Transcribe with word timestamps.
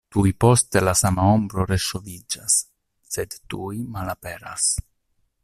Tuj 0.13 0.29
poste 0.43 0.81
la 0.85 0.93
sama 1.01 1.25
ombro 1.33 1.65
reŝoviĝas, 1.73 2.57
sed 3.17 3.39
tuj 3.53 3.71
malaperas. 3.99 4.67